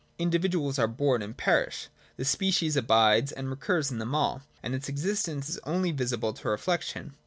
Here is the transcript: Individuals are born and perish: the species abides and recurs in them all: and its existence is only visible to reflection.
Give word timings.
Individuals 0.17 0.79
are 0.79 0.87
born 0.87 1.21
and 1.21 1.37
perish: 1.37 1.87
the 2.17 2.25
species 2.25 2.75
abides 2.75 3.31
and 3.31 3.51
recurs 3.51 3.91
in 3.91 3.99
them 3.99 4.15
all: 4.15 4.41
and 4.63 4.73
its 4.73 4.89
existence 4.89 5.47
is 5.47 5.59
only 5.63 5.91
visible 5.91 6.33
to 6.33 6.49
reflection. 6.49 7.13